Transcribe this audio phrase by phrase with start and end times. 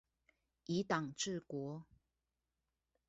[0.65, 1.85] 以黨治國